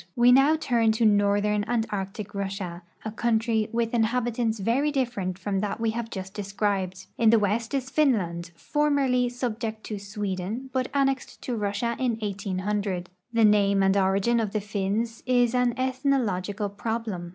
[0.15, 5.59] We now turn to northern and Arctic Russia, a country with inhabitants very different from
[5.59, 7.05] that we have just described.
[7.19, 13.11] In the west is Finland, formerl}" subject to Sweden, but annexed to Russia in 1800.
[13.31, 17.29] The name and origin of the Finns is an ethno logical problem.